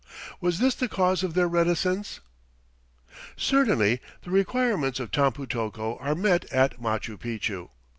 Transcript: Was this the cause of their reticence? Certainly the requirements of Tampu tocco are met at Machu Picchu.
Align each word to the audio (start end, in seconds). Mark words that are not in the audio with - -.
Was 0.39 0.57
this 0.57 0.73
the 0.73 0.87
cause 0.89 1.21
of 1.21 1.35
their 1.35 1.47
reticence? 1.47 2.21
Certainly 3.37 4.01
the 4.23 4.31
requirements 4.31 4.99
of 4.99 5.11
Tampu 5.11 5.45
tocco 5.45 5.95
are 6.01 6.15
met 6.15 6.45
at 6.45 6.81
Machu 6.81 7.19
Picchu. 7.19 7.69